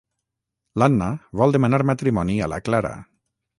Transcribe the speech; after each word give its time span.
L'Anna 0.83 1.09
vol 1.43 1.53
demanar 1.57 1.81
matrimoni 1.91 2.41
a 2.47 2.51
la 2.57 2.61
Clara. 2.71 2.97